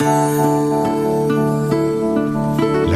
[0.00, 0.98] La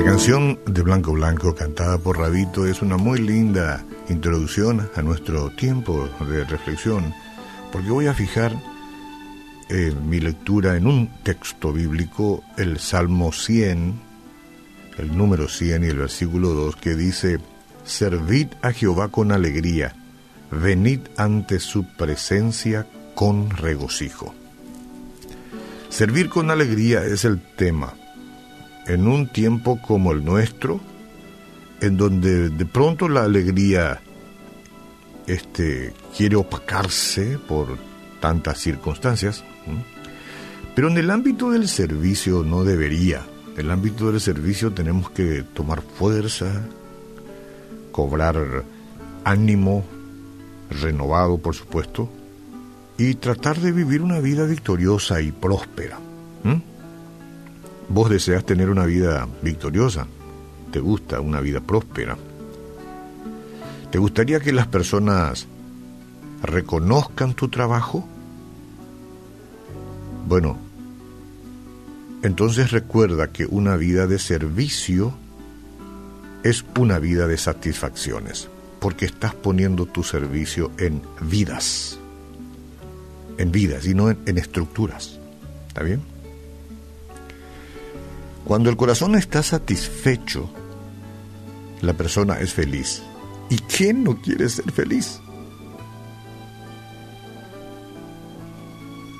[0.05, 6.09] canción de Blanco Blanco cantada por Rabito es una muy linda introducción a nuestro tiempo
[6.21, 7.13] de reflexión,
[7.73, 8.53] porque voy a fijar
[9.69, 14.01] en mi lectura en un texto bíblico, el Salmo 100,
[14.99, 17.41] el número 100 y el versículo 2, que dice,
[17.85, 19.97] Servid a Jehová con alegría,
[20.53, 24.35] venid ante su presencia con regocijo.
[25.93, 27.93] Servir con alegría es el tema.
[28.87, 30.81] En un tiempo como el nuestro,
[31.83, 34.01] en donde de pronto la alegría
[35.27, 37.77] este, quiere opacarse por
[38.21, 39.45] tantas circunstancias,
[40.75, 43.21] pero en el ámbito del servicio no debería.
[43.53, 46.63] En el ámbito del servicio tenemos que tomar fuerza,
[47.91, 48.65] cobrar
[49.25, 49.85] ánimo
[50.71, 52.09] renovado, por supuesto,
[52.99, 55.99] y tratar de vivir una vida victoriosa y próspera.
[57.89, 60.07] Vos deseas tener una vida victoriosa,
[60.71, 62.17] te gusta una vida próspera.
[63.91, 65.47] ¿Te gustaría que las personas
[66.43, 68.09] reconozcan tu trabajo?
[70.27, 70.57] Bueno,
[72.23, 75.13] entonces recuerda que una vida de servicio
[76.45, 78.49] es una vida de satisfacciones,
[78.81, 81.99] porque estás poniendo tu servicio en vidas
[83.39, 85.19] en vidas y no en, estructuras.
[85.69, 86.03] ¿Está bien?
[88.45, 90.51] Cuando el corazón está satisfecho,
[91.81, 93.03] la persona es feliz.
[93.51, 95.21] ¿Y quién no quiere ser feliz?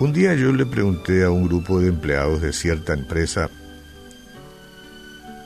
[0.01, 3.49] Un día yo le pregunté a un grupo de empleados de cierta empresa,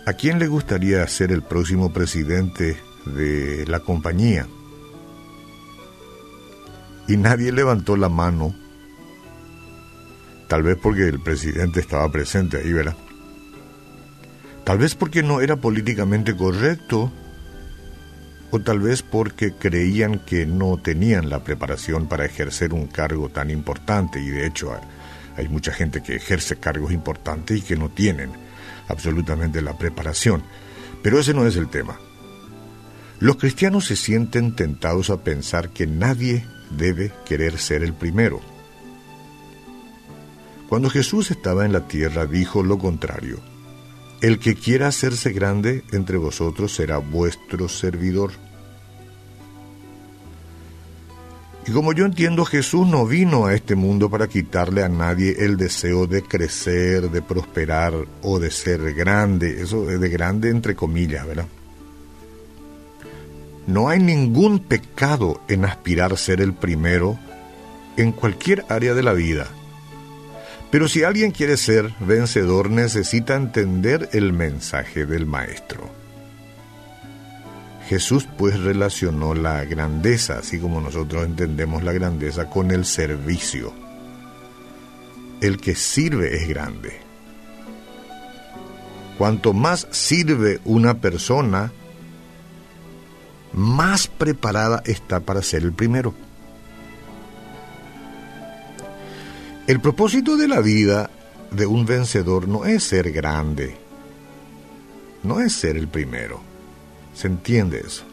[0.06, 4.46] ¿a quién le gustaría ser el próximo presidente de la compañía?
[7.08, 8.54] Y nadie levantó la mano
[10.48, 12.96] Tal vez porque el presidente estaba presente ahí, ¿verdad?
[14.64, 17.12] Tal vez porque no era políticamente correcto
[18.50, 23.50] o tal vez porque creían que no tenían la preparación para ejercer un cargo tan
[23.50, 24.72] importante y de hecho
[25.36, 28.30] hay mucha gente que ejerce cargos importantes y que no tienen
[28.88, 30.42] absolutamente la preparación.
[31.02, 31.98] Pero ese no es el tema.
[33.18, 38.40] Los cristianos se sienten tentados a pensar que nadie debe querer ser el primero
[40.68, 43.38] cuando Jesús estaba en la tierra dijo lo contrario.
[44.20, 48.32] El que quiera hacerse grande entre vosotros será vuestro servidor.
[51.68, 55.56] Y como yo entiendo, Jesús no vino a este mundo para quitarle a nadie el
[55.56, 59.62] deseo de crecer, de prosperar o de ser grande.
[59.62, 61.46] Eso es de grande entre comillas, ¿verdad?
[63.66, 67.18] No hay ningún pecado en aspirar a ser el primero
[67.96, 69.48] en cualquier área de la vida.
[70.70, 75.90] Pero si alguien quiere ser vencedor necesita entender el mensaje del Maestro.
[77.88, 83.72] Jesús pues relacionó la grandeza, así como nosotros entendemos la grandeza, con el servicio.
[85.40, 86.94] El que sirve es grande.
[89.18, 91.72] Cuanto más sirve una persona,
[93.56, 96.14] más preparada está para ser el primero.
[99.66, 101.10] El propósito de la vida
[101.50, 103.76] de un vencedor no es ser grande,
[105.24, 106.40] no es ser el primero.
[107.14, 108.04] ¿Se entiende eso?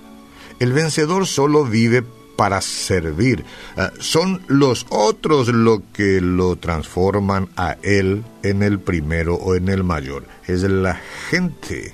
[0.60, 2.04] El vencedor solo vive
[2.36, 3.44] para servir.
[3.76, 9.70] Ah, son los otros lo que lo transforman a él en el primero o en
[9.70, 10.26] el mayor.
[10.48, 11.00] Es la
[11.30, 11.94] gente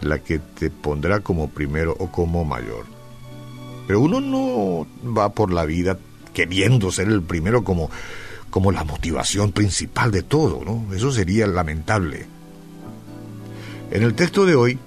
[0.00, 2.86] la que te pondrá como primero o como mayor.
[3.86, 4.86] Pero uno no
[5.16, 5.98] va por la vida
[6.32, 7.90] queriendo ser el primero como
[8.50, 10.94] como la motivación principal de todo, ¿no?
[10.94, 12.26] Eso sería lamentable.
[13.90, 14.78] En el texto de hoy,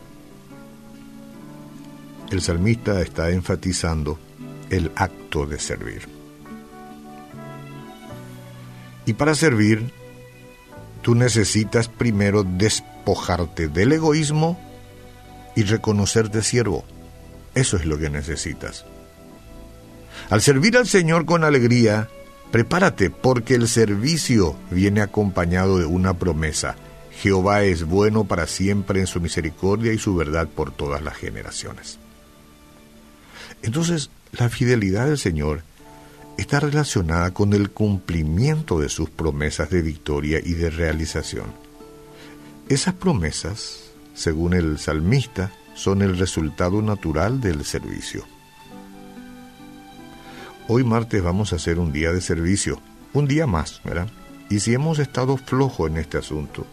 [2.32, 4.20] el salmista está enfatizando
[4.70, 6.08] el acto de servir.
[9.06, 9.92] Y para servir,
[11.02, 14.60] tú necesitas primero despojarte del egoísmo
[15.56, 16.84] y reconocerte siervo.
[17.56, 18.86] Eso es lo que necesitas.
[20.30, 22.08] Al servir al Señor con alegría,
[22.52, 26.76] Prepárate porque el servicio viene acompañado de una promesa.
[27.22, 31.98] Jehová es bueno para siempre en su misericordia y su verdad por todas las generaciones.
[33.62, 35.64] Entonces, la fidelidad del Señor
[36.38, 41.46] está relacionada con el cumplimiento de sus promesas de victoria y de realización.
[42.68, 48.26] Esas promesas, según el salmista, son el resultado natural del servicio.
[50.68, 52.82] Hoy martes vamos a hacer un día de servicio,
[53.14, 54.08] un día más, ¿verdad?
[54.50, 56.66] Y si hemos estado flojos en este asunto,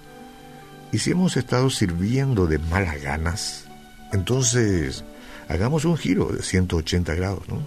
[0.93, 3.64] y si hemos estado sirviendo de malas ganas,
[4.12, 5.05] entonces
[5.49, 7.67] hagamos un giro de 180 grados, ¿no?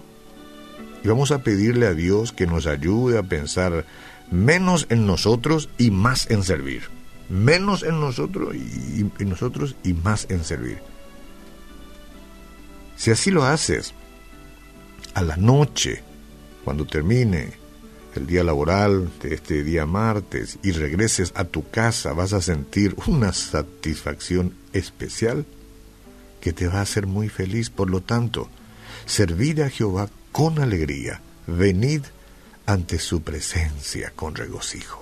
[1.04, 3.84] Y vamos a pedirle a Dios que nos ayude a pensar
[4.30, 7.01] menos en nosotros y más en servir.
[7.32, 10.80] Menos en nosotros y, nosotros y más en servir.
[12.94, 13.94] Si así lo haces,
[15.14, 16.02] a la noche,
[16.62, 17.54] cuando termine
[18.14, 22.94] el día laboral de este día martes y regreses a tu casa, vas a sentir
[23.06, 25.46] una satisfacción especial
[26.42, 27.70] que te va a hacer muy feliz.
[27.70, 28.50] Por lo tanto,
[29.06, 32.02] servid a Jehová con alegría, venid
[32.66, 35.01] ante su presencia con regocijo.